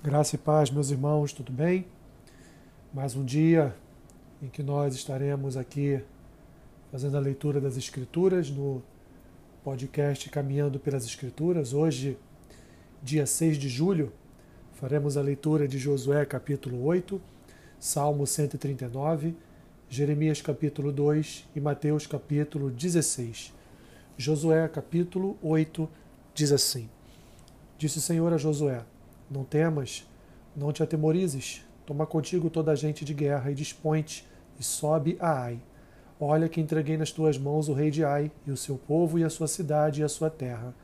[0.00, 1.84] Graça e paz, meus irmãos, tudo bem?
[2.94, 3.74] Mais um dia
[4.40, 6.00] em que nós estaremos aqui
[6.92, 8.80] fazendo a leitura das Escrituras no
[9.64, 11.72] podcast Caminhando pelas Escrituras.
[11.72, 12.16] Hoje,
[13.02, 14.12] dia 6 de julho,
[14.74, 17.20] faremos a leitura de Josué capítulo 8,
[17.80, 19.34] Salmo 139,
[19.88, 23.52] Jeremias capítulo 2 e Mateus capítulo 16.
[24.16, 25.90] Josué capítulo 8
[26.32, 26.88] diz assim:
[27.76, 28.84] Disse o Senhor a Josué:
[29.30, 30.06] não temas,
[30.56, 31.64] não te atemorizes.
[31.86, 34.26] Toma contigo toda a gente de guerra e dispõe-te
[34.58, 35.58] e sobe a Ai.
[36.20, 39.24] Olha que entreguei nas tuas mãos o rei de Ai, e o seu povo, e
[39.24, 40.74] a sua cidade, e a sua terra.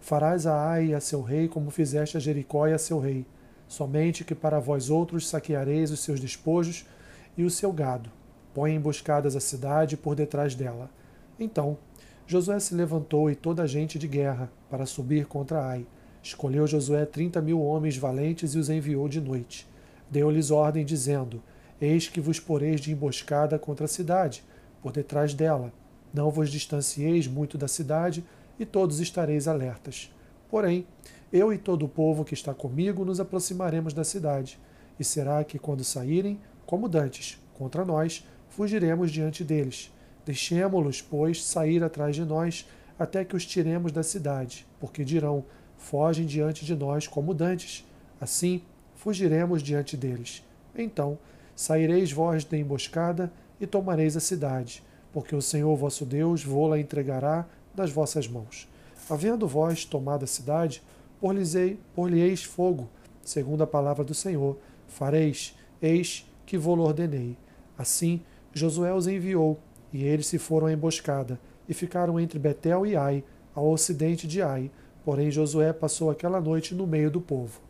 [0.00, 3.26] Farás a Ai e a seu rei como fizeste a Jericó e a seu rei.
[3.66, 6.84] Somente que para vós outros saqueareis os seus despojos
[7.36, 8.10] e o seu gado.
[8.52, 10.90] Põe emboscadas a cidade por detrás dela.
[11.40, 11.78] Então
[12.26, 15.86] Josué se levantou e toda a gente de guerra para subir contra Ai
[16.24, 19.68] Escolheu Josué trinta mil homens valentes e os enviou de noite.
[20.10, 21.42] Deu-lhes ordem, dizendo:
[21.78, 24.42] Eis que vos poreis de emboscada contra a cidade,
[24.80, 25.70] por detrás dela.
[26.14, 28.24] Não vos distancieis muito da cidade,
[28.58, 30.10] e todos estareis alertas.
[30.48, 30.86] Porém,
[31.30, 34.58] eu e todo o povo que está comigo nos aproximaremos da cidade,
[34.98, 39.92] e será que, quando saírem, como dantes, contra nós, fugiremos diante deles.
[40.24, 42.66] Deixemo-los, pois, sair atrás de nós,
[42.98, 45.44] até que os tiremos da cidade, porque dirão:
[45.84, 47.86] fogem diante de nós como dantes.
[48.20, 48.62] Assim,
[48.94, 50.42] fugiremos diante deles.
[50.74, 51.18] Então,
[51.54, 57.46] saireis vós da emboscada e tomareis a cidade, porque o Senhor vosso Deus vô-la entregará
[57.76, 58.68] nas vossas mãos.
[59.08, 60.82] Havendo vós tomado a cidade,
[61.94, 62.88] por-lhe-eis fogo,
[63.22, 67.36] segundo a palavra do Senhor, fareis, eis que vô-lo ordenei.
[67.76, 69.58] Assim, Josué os enviou,
[69.92, 73.22] e eles se foram à emboscada, e ficaram entre Betel e Ai,
[73.54, 74.70] ao ocidente de Ai,
[75.04, 77.60] Porém, Josué passou aquela noite no meio do povo.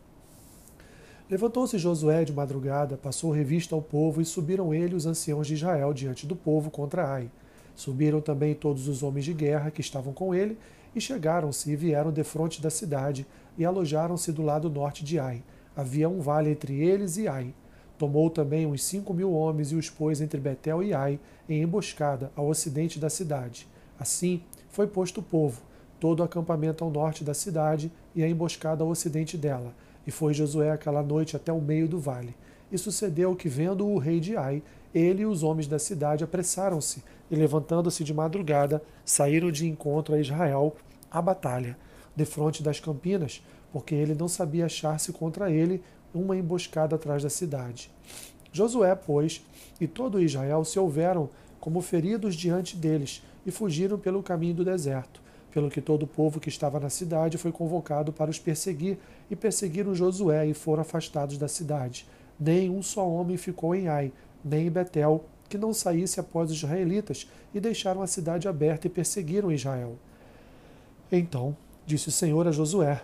[1.29, 5.91] Levantou-se Josué de madrugada, passou revista ao povo, e subiram ele os anciãos de Israel
[5.91, 7.29] diante do povo contra Ai.
[7.75, 10.57] Subiram também todos os homens de guerra que estavam com ele,
[10.95, 13.25] e chegaram-se e vieram defronte da cidade,
[13.57, 15.43] e alojaram-se do lado norte de Ai.
[15.75, 17.53] Havia um vale entre eles e Ai.
[17.97, 22.31] Tomou também uns cinco mil homens e os pôs entre Betel e Ai, em emboscada,
[22.35, 23.67] ao ocidente da cidade.
[23.99, 25.61] Assim foi posto o povo,
[25.99, 29.73] todo o acampamento ao norte da cidade e a emboscada ao ocidente dela.
[30.05, 32.35] E foi Josué aquela noite até o meio do vale.
[32.71, 34.61] E sucedeu que, vendo o rei de Ai,
[34.93, 40.19] ele e os homens da cidade apressaram-se e, levantando-se de madrugada, saíram de encontro a
[40.19, 40.75] Israel
[41.09, 41.77] à batalha,
[42.15, 47.91] defronte das campinas, porque ele não sabia achar-se contra ele uma emboscada atrás da cidade.
[48.51, 49.41] Josué, pois,
[49.81, 51.29] e todo Israel se houveram
[51.59, 55.24] como feridos diante deles e fugiram pelo caminho do deserto
[55.55, 58.97] pelo que todo o povo que estava na cidade foi convocado para os perseguir,
[59.31, 62.05] e perseguiram Josué e foram afastados da cidade.
[62.37, 64.11] Nem um só homem ficou em Ai,
[64.43, 68.89] nem em Betel, que não saísse após os israelitas, e deixaram a cidade aberta e
[68.89, 69.95] perseguiram Israel.
[71.09, 71.55] Então
[71.85, 73.01] disse o Senhor a Josué: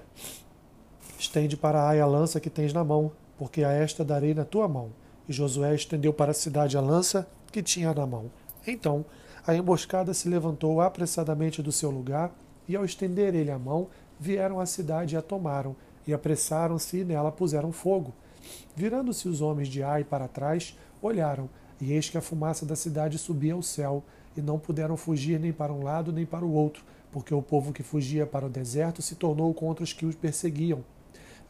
[1.18, 4.68] Estende para Ai a lança que tens na mão, porque a esta darei na tua
[4.68, 4.90] mão.
[5.26, 8.30] E Josué estendeu para a cidade a lança que tinha na mão.
[8.68, 9.06] Então
[9.46, 12.32] a emboscada se levantou apressadamente do seu lugar,
[12.68, 13.88] e ao estender ele a mão,
[14.20, 15.76] vieram à cidade e a tomaram,
[16.06, 18.14] e apressaram-se e nela puseram fogo.
[18.76, 21.50] Virando-se os homens de Ai para trás, olharam,
[21.80, 24.04] e eis que a fumaça da cidade subia ao céu,
[24.38, 27.74] e não puderam fugir nem para um lado nem para o outro, porque o povo
[27.74, 30.84] que fugia para o deserto se tornou contra os que os perseguiam.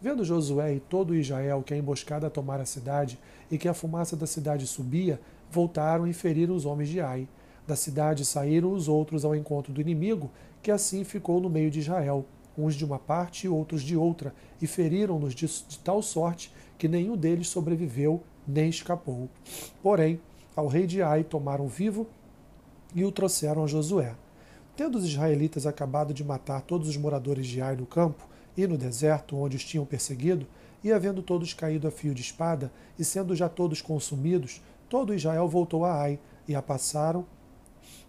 [0.02, 3.20] Vendo Josué e todo Israel que a emboscada tomara a cidade
[3.52, 5.20] e que a fumaça da cidade subia,
[5.52, 7.28] voltaram e feriram os homens de Ai.
[7.68, 11.80] Da cidade saíram os outros ao encontro do inimigo, que assim ficou no meio de
[11.80, 12.26] Israel,
[12.58, 16.88] uns de uma parte e outros de outra, e feriram-nos de, de tal sorte que
[16.88, 19.30] nenhum deles sobreviveu nem escapou.
[19.82, 20.20] Porém,
[20.56, 22.08] ao rei de Ai tomaram vivo
[22.94, 24.16] e o trouxeram a Josué.
[24.76, 28.28] Tendo os israelitas acabado de matar todos os moradores de Ai no campo
[28.58, 30.46] e no deserto onde os tinham perseguido,
[30.84, 35.48] e havendo todos caído a fio de espada, e sendo já todos consumidos, todo Israel
[35.48, 37.26] voltou a Ai, e a passaram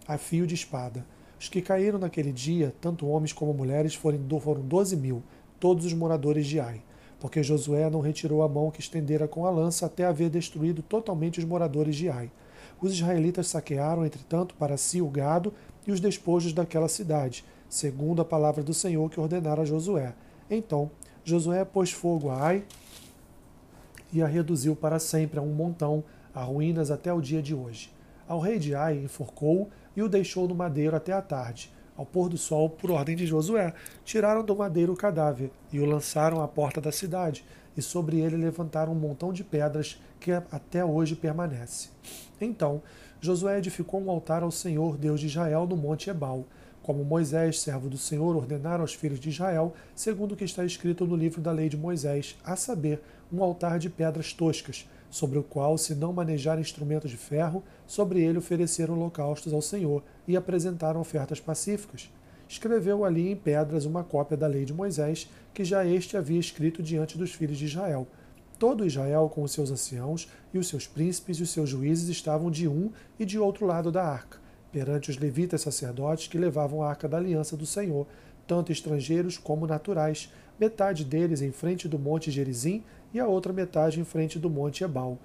[0.07, 1.05] a fio de espada.
[1.39, 4.19] Os que caíram naquele dia, tanto homens como mulheres, foram
[4.61, 5.21] doze mil,
[5.59, 6.81] todos os moradores de Ai,
[7.19, 11.39] porque Josué não retirou a mão que estendera com a lança até haver destruído totalmente
[11.39, 12.31] os moradores de Ai.
[12.81, 15.53] Os israelitas saquearam, entretanto, para si o gado
[15.87, 20.13] e os despojos daquela cidade, segundo a palavra do Senhor que ordenara a Josué.
[20.49, 20.91] Então
[21.23, 22.63] Josué pôs fogo a Ai
[24.11, 26.03] e a reduziu para sempre a um montão,
[26.33, 27.91] a ruínas até o dia de hoje.
[28.27, 31.71] Ao rei de Ai enforcou e o deixou no madeiro até a tarde.
[31.95, 33.73] ao pôr do sol, por ordem de Josué,
[34.03, 37.45] tiraram do madeiro o cadáver e o lançaram à porta da cidade,
[37.77, 41.89] e sobre ele levantaram um montão de pedras que até hoje permanece.
[42.41, 42.81] Então
[43.21, 46.45] Josué edificou um altar ao Senhor, Deus de Israel, no monte Ebal,
[46.81, 51.07] como Moisés, servo do Senhor, ordenara aos filhos de Israel, segundo o que está escrito
[51.07, 53.01] no livro da lei de Moisés, a saber,
[53.31, 58.23] um altar de pedras toscas, sobre o qual, se não manejar instrumentos de ferro, sobre
[58.23, 62.09] ele ofereceram holocaustos ao Senhor e apresentaram ofertas pacíficas.
[62.49, 66.81] Escreveu ali em pedras uma cópia da lei de Moisés, que já este havia escrito
[66.81, 68.07] diante dos filhos de Israel.
[68.57, 72.49] Todo Israel, com os seus anciãos e os seus príncipes e os seus juízes, estavam
[72.49, 72.89] de um
[73.19, 74.39] e de outro lado da arca,
[74.71, 78.07] perante os levitas sacerdotes que levavam a arca da aliança do Senhor,
[78.47, 82.83] tanto estrangeiros como naturais, metade deles em frente do monte Gerizim
[83.13, 85.19] e a outra metade em frente do monte Ebal,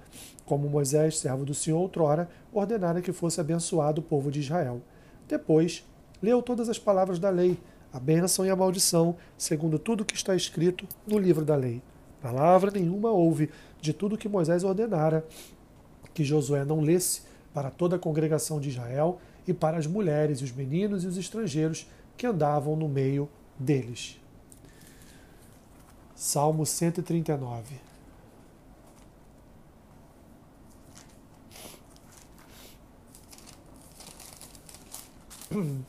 [0.45, 4.81] como Moisés, servo do Senhor outrora, ordenara que fosse abençoado o povo de Israel.
[5.27, 5.85] Depois,
[6.21, 7.57] leu todas as palavras da lei,
[7.91, 11.81] a bênção e a maldição, segundo tudo que está escrito no livro da lei.
[12.21, 13.49] Palavra nenhuma houve
[13.81, 15.25] de tudo que Moisés ordenara,
[16.13, 17.21] que Josué não lesse
[17.53, 21.87] para toda a congregação de Israel e para as mulheres os meninos e os estrangeiros
[22.17, 24.18] que andavam no meio deles.
[26.21, 27.75] Salmo 139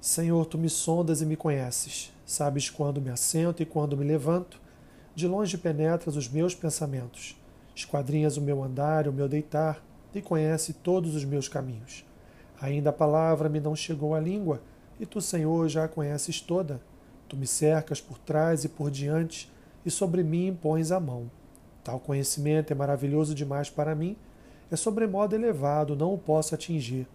[0.00, 2.12] Senhor, tu me sondas e me conheces.
[2.26, 4.60] Sabes quando me assento e quando me levanto.
[5.14, 7.40] De longe penetras os meus pensamentos.
[7.72, 9.80] Esquadrinhas o meu andar o meu deitar,
[10.12, 12.04] e conhece todos os meus caminhos.
[12.60, 14.60] Ainda a palavra me não chegou à língua,
[14.98, 16.80] e tu, Senhor, já a conheces toda.
[17.30, 19.48] Tu me cercas por trás e por diante,
[19.86, 21.30] e sobre mim pões a mão.
[21.84, 24.16] Tal conhecimento é maravilhoso demais para mim,
[24.68, 27.06] é sobremodo elevado, não o posso atingir.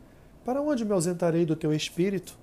[0.45, 2.37] Para onde me ausentarei do teu espírito?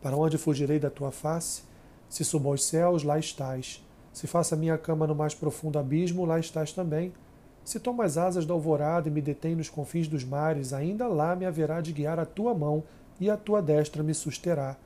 [0.00, 1.64] Para onde fugirei da tua face?
[2.08, 3.84] Se subo aos céus, lá estás.
[4.12, 7.12] Se faço a minha cama no mais profundo abismo, lá estás também.
[7.64, 11.34] Se tomo as asas da alvorada e me detém nos confins dos mares, ainda lá
[11.34, 12.84] me haverá de guiar a tua mão
[13.18, 14.76] e a tua destra me susterá.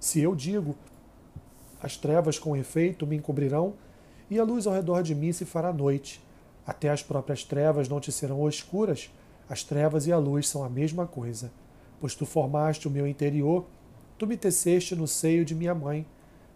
[0.00, 0.74] Se eu digo,
[1.84, 3.74] as trevas com efeito me encobrirão,
[4.30, 6.18] e a luz ao redor de mim se fará noite.
[6.66, 9.10] Até as próprias trevas não te serão escuras,
[9.50, 11.52] as trevas e a luz são a mesma coisa.
[12.00, 13.66] Pois tu formaste o meu interior,
[14.16, 16.06] tu me teceste no seio de minha mãe.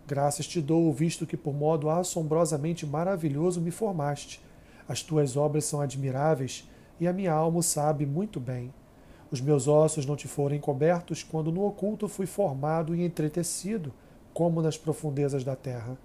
[0.06, 4.40] Graças te dou, visto que por modo assombrosamente maravilhoso me formaste.
[4.88, 6.66] As tuas obras são admiráveis,
[6.98, 8.72] e a minha alma sabe muito bem.
[9.30, 13.92] Os meus ossos não te foram encobertos quando no oculto fui formado e entretecido
[14.38, 15.98] como nas profundezas da terra.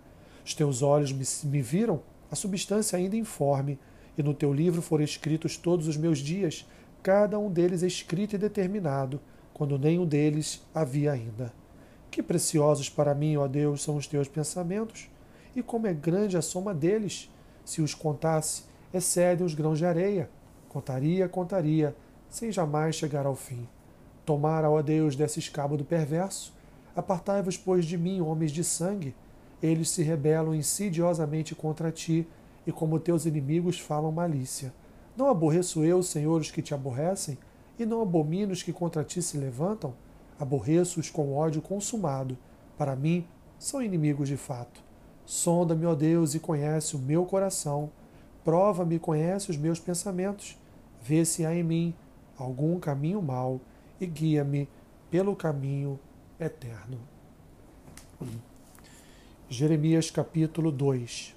[0.44, 2.01] Os teus olhos me, me viram,
[2.31, 3.77] a substância ainda informe,
[4.18, 6.68] e no teu livro foram escritos todos os meus dias,
[7.03, 9.21] cada um deles escrito e determinado,
[9.53, 11.53] quando nenhum deles havia ainda.
[12.09, 15.07] Que preciosos para mim, ó Deus, são os teus pensamentos,
[15.56, 17.29] e como é grande a soma deles.
[17.63, 20.27] Se os contasse, excedem os grãos de areia.
[20.69, 21.95] Contaria, contaria,
[22.31, 23.69] sem jamais chegar ao fim.
[24.25, 26.51] Tomara, ó Deus, desse escabo do perverso,
[26.95, 29.16] Apartai-vos, pois, de mim, homens de sangue.
[29.62, 32.28] Eles se rebelam insidiosamente contra ti,
[32.66, 34.74] e como teus inimigos falam malícia.
[35.18, 37.38] Não aborreço eu, Senhor, os que te aborrecem,
[37.78, 39.94] e não abomino os que contra ti se levantam?
[40.40, 42.38] Aborreço-os com ódio consumado.
[42.78, 43.25] Para mim,
[43.57, 44.81] são inimigos de fato.
[45.25, 47.89] Sonda-me, ó Deus, e conhece o meu coração.
[48.44, 50.58] Prova-me conhece os meus pensamentos.
[51.01, 51.96] Vê se há em mim
[52.38, 53.62] algum caminho mau
[54.00, 54.67] e guia-me
[55.10, 56.00] pelo caminho
[56.40, 57.00] eterno.
[59.50, 61.36] Jeremias capítulo 2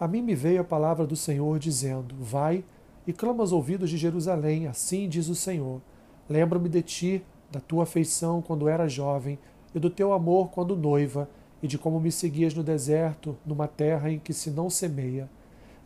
[0.00, 2.64] A mim me veio a palavra do Senhor dizendo: Vai
[3.06, 5.80] e clama aos ouvidos de Jerusalém, assim diz o Senhor.
[6.28, 9.38] Lembro-me de ti, da tua afeição quando era jovem,
[9.74, 11.28] e do teu amor quando noiva,
[11.62, 15.28] e de como me seguias no deserto, numa terra em que se não semeia.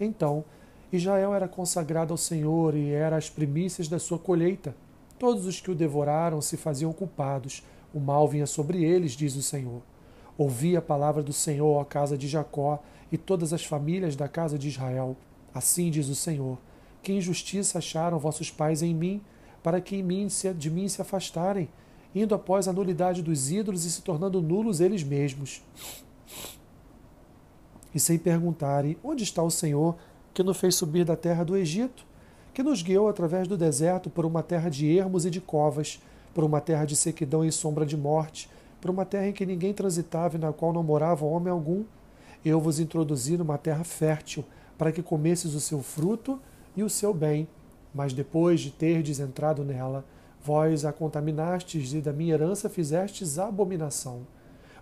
[0.00, 0.44] Então,
[0.92, 4.74] Israel era consagrado ao Senhor e era as primícias da sua colheita.
[5.18, 7.62] Todos os que o devoraram se faziam culpados.
[7.94, 9.82] O mal vinha sobre eles, diz o Senhor.
[10.36, 14.58] Ouvi a palavra do Senhor, à casa de Jacó, e todas as famílias da casa
[14.58, 15.16] de Israel.
[15.54, 16.58] Assim diz o Senhor:
[17.02, 19.22] Que injustiça acharam vossos pais em mim,
[19.62, 21.68] para que em mim se, de mim se afastarem,
[22.14, 25.62] indo após a nulidade dos ídolos e se tornando nulos eles mesmos.
[27.94, 29.96] E sem perguntarem: Onde está o Senhor
[30.34, 32.04] que nos fez subir da terra do Egito?
[32.56, 36.00] Que nos guiou através do deserto por uma terra de ermos e de covas,
[36.32, 38.48] por uma terra de sequidão e sombra de morte,
[38.80, 41.84] por uma terra em que ninguém transitava e na qual não morava homem algum.
[42.42, 44.42] Eu vos introduzi numa terra fértil,
[44.78, 46.40] para que comesses o seu fruto
[46.74, 47.46] e o seu bem.
[47.94, 50.02] Mas depois de terdes entrado nela,
[50.42, 54.26] Vós a contaminastes e da minha herança fizestes abominação.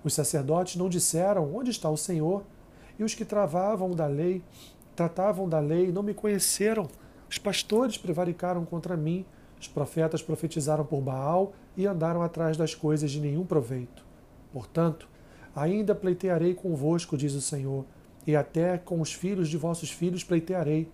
[0.05, 2.45] Os sacerdotes não disseram: Onde está o Senhor?
[2.97, 4.45] E os que travavam da lei,
[4.95, 6.87] tratavam da lei, não me conheceram.
[7.35, 9.27] Os pastores prevaricaram contra mim.
[9.61, 14.05] Os profetas profetizaram por Baal e andaram atrás das coisas de nenhum proveito.
[14.53, 15.09] Portanto,
[15.53, 17.85] ainda pleitearei convosco, diz o Senhor,
[18.25, 20.89] e até com os filhos de vossos filhos pleitearei.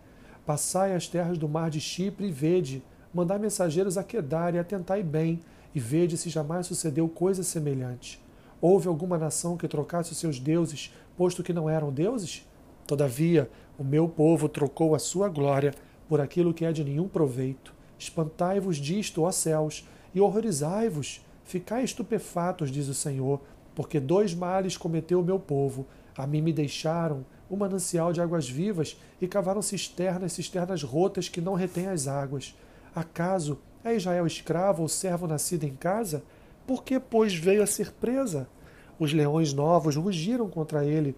[0.46, 2.82] Passai as terras do mar de Chipre e vede,
[3.12, 5.42] mandai mensageiros a Quedar e atentai bem,
[5.74, 8.18] e vede se jamais sucedeu coisa semelhante.
[8.62, 12.48] Houve alguma nação que trocasse os seus deuses, posto que não eram deuses?
[12.86, 15.74] Todavia, o meu povo trocou a sua glória
[16.10, 17.72] por aquilo que é de nenhum proveito.
[17.96, 21.24] Espantai-vos disto, ó céus, e horrorizai-vos.
[21.44, 23.40] Ficai estupefatos, diz o Senhor,
[23.76, 25.86] porque dois males cometeu o meu povo.
[26.18, 31.40] A mim me deixaram um manancial de águas vivas e cavaram cisternas, cisternas rotas que
[31.40, 32.56] não retêm as águas.
[32.92, 36.24] Acaso é Israel escravo ou servo nascido em casa?
[36.66, 38.48] Por que, pois, veio a ser presa?
[38.98, 41.14] Os leões novos rugiram contra ele,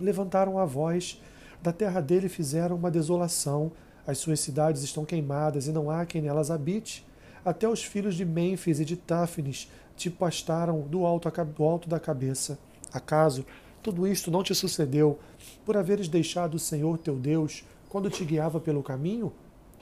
[0.00, 1.22] levantaram a voz,
[1.62, 3.70] da terra dele fizeram uma desolação,
[4.06, 7.06] as suas cidades estão queimadas e não há quem nelas habite.
[7.44, 12.00] Até os filhos de Mênfis e de Táfnis te pastaram do alto, do alto da
[12.00, 12.58] cabeça.
[12.92, 13.44] Acaso
[13.82, 15.18] tudo isto não te sucedeu
[15.64, 19.32] por haveres deixado o Senhor teu Deus quando te guiava pelo caminho?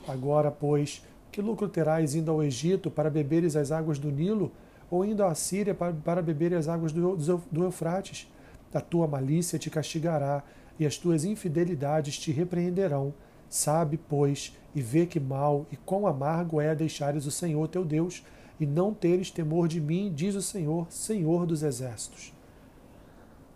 [0.06, 4.52] Agora, pois, que lucro terás indo ao Egito para beberes as águas do Nilo,
[4.90, 7.16] ou indo à Síria para, para beber as águas do,
[7.50, 8.30] do Eufrates?
[8.72, 10.42] A tua malícia te castigará,
[10.78, 13.12] e as tuas infidelidades te repreenderão.
[13.48, 18.22] Sabe, pois, e vê que mal e quão amargo é deixares o Senhor teu Deus,
[18.60, 22.32] e não teres temor de mim, diz o Senhor, Senhor dos exércitos.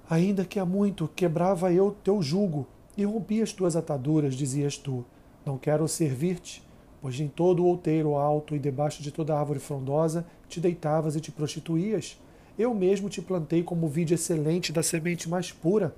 [0.08, 5.04] Ainda que há muito quebrava eu teu jugo e rompi as tuas ataduras, dizias tu.
[5.44, 6.62] Não quero servir-te,
[7.00, 11.20] pois em todo o outeiro alto e debaixo de toda árvore frondosa te deitavas e
[11.20, 12.20] te prostituías.
[12.58, 15.94] Eu mesmo te plantei como vide excelente da semente mais pura.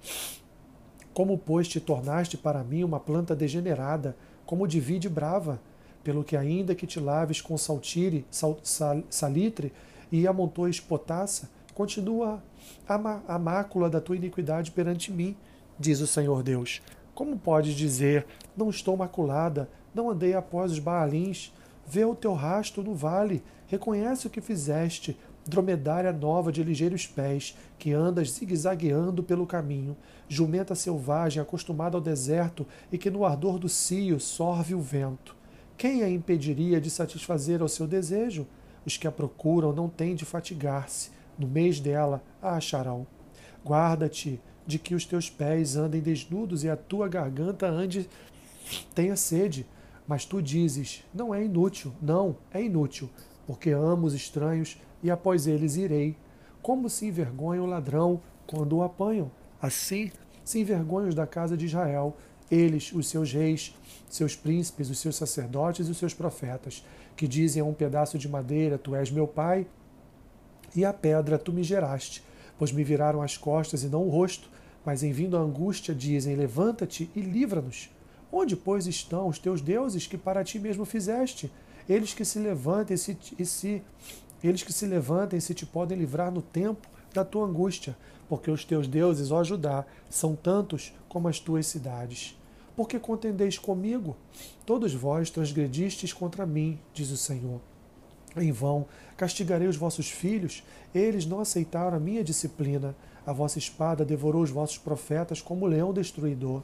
[1.14, 5.60] Como, pois, te tornaste para mim uma planta degenerada, como de vide brava,
[6.02, 9.72] pelo que ainda que te laves com saltire, sal, sal, salitre
[10.12, 12.42] e amontoes potassa, continua
[12.86, 15.36] a, a mácula da tua iniquidade perante mim,
[15.78, 16.82] diz o Senhor Deus.
[17.14, 21.52] Como podes dizer, não estou maculada, não andei após os baalins?
[21.86, 25.16] Vê o teu rasto no vale, reconhece o que fizeste,
[25.46, 29.96] dromedária nova de ligeiros pés, que andas zigue-zagueando pelo caminho,
[30.28, 35.36] jumenta selvagem acostumada ao deserto e que no ardor do cio sorve o vento.
[35.76, 38.46] Quem a impediria de satisfazer ao seu desejo?
[38.86, 43.06] Os que a procuram não têm de fatigar-se, no mês dela a acharão.
[43.64, 48.08] Guarda-te de que os teus pés andem desnudos e a tua garganta ande
[48.94, 49.66] tenha sede.
[50.06, 53.10] Mas tu dizes: Não é inútil, não, é inútil,
[53.46, 56.16] porque amo os estranhos e após eles irei.
[56.62, 59.30] Como se envergonha o ladrão quando o apanham?
[59.60, 60.10] Assim
[60.44, 62.16] se envergonham os da casa de Israel,
[62.50, 63.74] eles, os seus reis,
[64.08, 66.84] seus príncipes, os seus sacerdotes e os seus profetas,
[67.16, 69.66] que dizem a um pedaço de madeira: Tu és meu pai,
[70.74, 72.22] e a pedra tu me geraste,
[72.58, 74.50] pois me viraram as costas e não o rosto,
[74.84, 77.90] mas em vindo a angústia dizem: Levanta-te e livra-nos.
[78.30, 81.50] Onde, pois, estão os teus deuses que para ti mesmo fizeste?
[81.88, 83.82] Eles que se levantem se, e se
[84.42, 87.96] eles que se levantem se te podem livrar no tempo da tua angústia,
[88.28, 92.36] porque os teus deuses, ó Judá, são tantos como as tuas cidades.
[92.76, 94.16] Porque contendeis comigo?
[94.66, 97.60] Todos vós transgredistes contra mim, diz o Senhor.
[98.36, 98.86] Em vão
[99.16, 102.96] castigarei os vossos filhos, eles não aceitaram a minha disciplina.
[103.24, 106.62] A vossa espada devorou os vossos profetas como leão destruidor.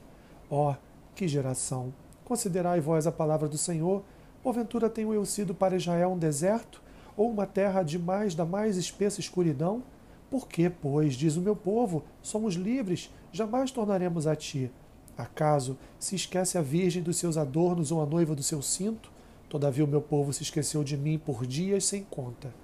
[0.50, 0.77] Ó, oh,
[1.15, 1.95] que geração!
[2.25, 4.03] Considerai vós a palavra do Senhor.
[4.43, 6.83] Porventura tenho eu sido para Israel um deserto,
[7.17, 9.83] ou uma terra de mais da mais espessa escuridão?
[10.31, 14.71] Por que, pois, diz o meu povo, somos livres, jamais tornaremos a ti?
[15.19, 19.13] Acaso se esquece a virgem dos seus adornos ou a noiva do seu cinto?
[19.51, 22.55] Todavia o meu povo se esqueceu de mim por dias sem conta.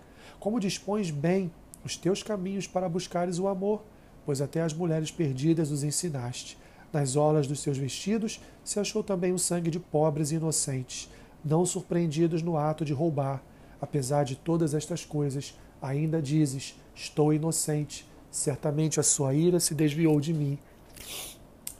[0.40, 1.50] Como dispões bem
[1.84, 3.82] os teus caminhos para buscares o amor,
[4.24, 6.56] pois até as mulheres perdidas os ensinaste.
[6.92, 11.10] Nas olas dos seus vestidos se achou também o sangue de pobres e inocentes,
[11.44, 13.42] não surpreendidos no ato de roubar.
[13.80, 18.08] Apesar de todas estas coisas, ainda dizes: Estou inocente.
[18.30, 20.58] Certamente a sua ira se desviou de mim.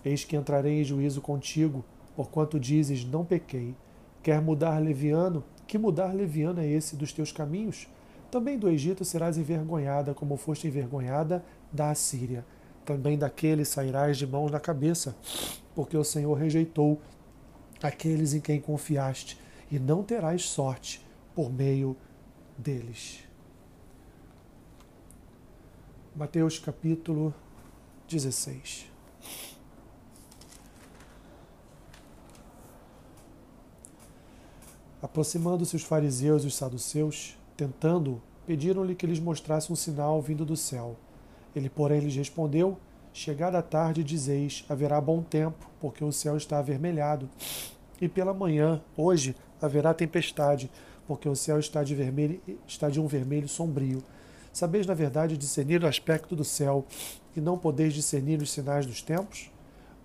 [0.05, 1.85] Eis que entrarei em juízo contigo,
[2.15, 3.75] porquanto dizes: Não pequei.
[4.23, 5.45] Quer mudar leviano?
[5.67, 7.89] Que mudar leviano é esse dos teus caminhos?
[8.31, 12.45] Também do Egito serás envergonhada, como foste envergonhada da Assíria.
[12.85, 15.17] Também daquele sairás de mãos na cabeça,
[15.75, 17.01] porque o Senhor rejeitou
[17.83, 19.39] aqueles em quem confiaste,
[19.71, 21.05] e não terás sorte
[21.35, 21.97] por meio
[22.57, 23.25] deles.
[26.15, 27.35] Mateus capítulo
[28.09, 28.87] 16.
[35.03, 40.57] Aproximando-se os fariseus e os saduceus, tentando, pediram-lhe que lhes mostrasse um sinal vindo do
[40.57, 40.97] céu.
[41.55, 42.79] Ele, porém, lhes respondeu:
[43.13, 47.29] Chegada a tarde, dizeis: haverá bom tempo, porque o céu está avermelhado.
[48.01, 50.71] E pela manhã, hoje, haverá tempestade,
[51.07, 54.03] porque o céu está de, vermelho, está de um vermelho sombrio.
[54.53, 56.85] Sabeis, na verdade, discernir o aspecto do céu,
[57.37, 59.51] e não podeis discernir os sinais dos tempos?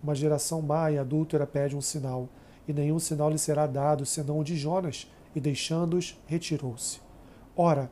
[0.03, 2.27] Uma geração má e adúltera pede um sinal,
[2.67, 6.99] e nenhum sinal lhe será dado, senão o de Jonas, e deixando-os, retirou-se.
[7.55, 7.89] Ora,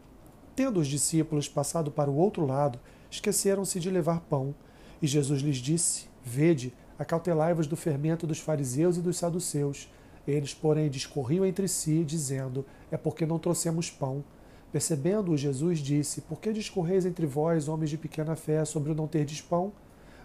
[0.55, 4.53] tendo os discípulos passado para o outro lado, esqueceram-se de levar pão.
[5.01, 9.89] E Jesus lhes disse: Vede, acautelai-vos do fermento dos fariseus e dos saduceus.
[10.29, 14.23] Eles, porém, discorriam entre si, dizendo: É porque não trouxemos pão.
[14.71, 19.07] Percebendo-o, Jesus disse: Por que discorreis entre vós, homens de pequena fé, sobre o não
[19.07, 19.71] terdes pão?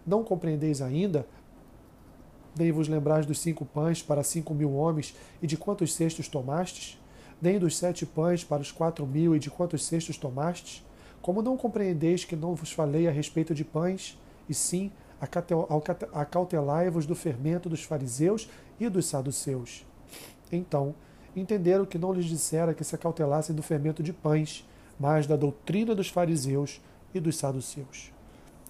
[0.06, 1.26] Não compreendeis ainda?
[2.56, 7.00] Nem vos lembrais dos cinco pães para cinco mil homens, e de quantos cestos tomastes?
[7.40, 10.84] Nem dos sete pães para os quatro mil, e de quantos cestos tomastes?
[11.22, 14.18] Como não compreendeis que não vos falei a respeito de pães?
[14.48, 14.92] e sim
[16.12, 19.86] acautelai-vos do fermento dos fariseus e dos saduceus.
[20.50, 20.94] Então,
[21.34, 24.66] entenderam que não lhes dissera que se acautelassem do fermento de pães,
[24.98, 26.80] mas da doutrina dos fariseus
[27.14, 28.12] e dos saduceus.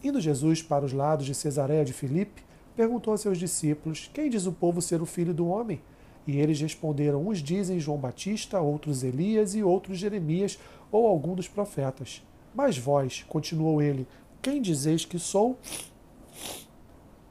[0.03, 2.43] Indo Jesus para os lados de Cesareia de Filipe,
[2.77, 5.81] perguntou a seus discípulos: Quem diz o povo ser o filho do homem?
[6.27, 10.59] E eles responderam: Uns dizem João Batista, outros Elias e outros Jeremias
[10.91, 12.23] ou algum dos profetas.
[12.55, 14.07] Mas vós, continuou ele,
[14.41, 15.59] quem dizeis que sou?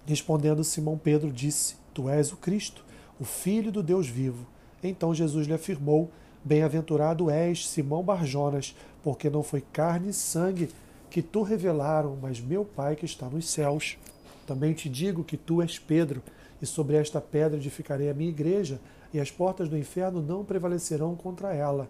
[0.06, 2.84] Respondendo Simão Pedro, disse: Tu és o Cristo,
[3.24, 4.46] o Filho do Deus vivo.
[4.84, 6.12] Então Jesus lhe afirmou:
[6.44, 10.70] Bem-aventurado és, Simão Barjonas, porque não foi carne e sangue
[11.10, 13.98] que tu revelaram, mas meu Pai que está nos céus.
[14.46, 16.22] Também te digo que tu és Pedro,
[16.62, 18.78] e sobre esta pedra edificarei a minha igreja,
[19.14, 21.88] e as portas do inferno não prevalecerão contra ela.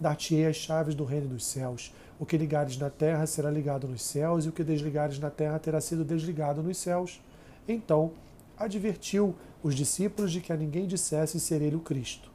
[0.00, 1.92] Dar-te-ei as chaves do reino dos céus.
[2.18, 5.58] O que ligares na terra será ligado nos céus, e o que desligares na terra
[5.58, 7.20] terá sido desligado nos céus.
[7.68, 8.12] Então
[8.56, 12.30] advertiu os discípulos de que a ninguém dissesse ser ele o Cristo.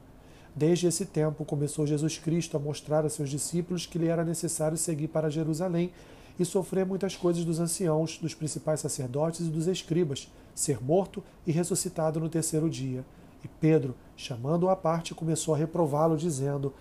[0.55, 4.77] Desde esse tempo começou Jesus Cristo a mostrar a seus discípulos que lhe era necessário
[4.77, 5.91] seguir para Jerusalém
[6.39, 11.51] e sofrer muitas coisas dos anciãos, dos principais sacerdotes e dos escribas, ser morto e
[11.51, 13.05] ressuscitado no terceiro dia.
[13.43, 16.73] E Pedro, chamando-o à parte, começou a reprová-lo, dizendo: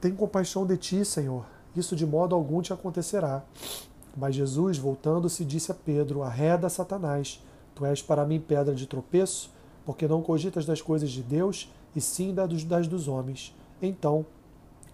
[0.00, 1.44] tem compaixão de ti, Senhor.
[1.74, 3.42] Isso de modo algum te acontecerá.
[4.16, 7.42] Mas Jesus, voltando-se, disse a Pedro: Arreda, Satanás.
[7.78, 9.52] Tu és para mim pedra de tropeço,
[9.86, 13.54] porque não cogitas das coisas de Deus, e sim das dos homens.
[13.80, 14.26] Então,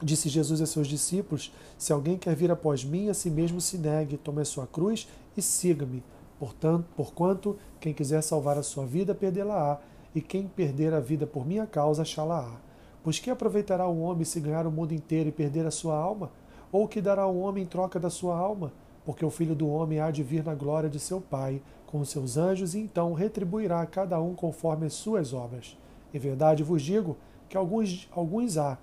[0.03, 3.79] disse Jesus a seus discípulos: Se alguém quer vir após mim, a si mesmo se
[3.79, 6.05] negue, tome a sua cruz e siga-me.
[6.39, 9.81] Portanto, porquanto quem quiser salvar a sua vida, perdê-la-á,
[10.15, 12.61] e quem perder a vida por minha causa, achá-la-á.
[13.03, 16.31] Pois que aproveitará o homem se ganhar o mundo inteiro e perder a sua alma?
[16.71, 18.75] Ou que dará o homem em troca da sua alma?
[19.07, 21.63] Porque o filho do homem há de vir na glória de seu Pai,
[21.95, 25.79] com seus anjos, e então retribuirá a cada um conforme as suas obras.
[26.13, 27.17] Em verdade vos digo
[27.49, 28.77] que alguns, alguns há,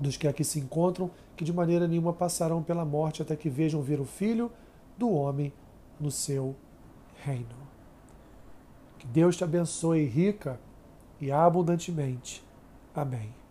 [0.00, 3.80] dos que aqui se encontram, que de maneira nenhuma passarão pela morte até que vejam
[3.80, 4.50] vir o Filho
[4.98, 5.52] do homem
[6.00, 6.56] no seu
[7.24, 7.54] reino.
[8.98, 10.58] Que Deus te abençoe rica
[11.20, 12.42] e abundantemente.
[12.92, 13.41] Amém.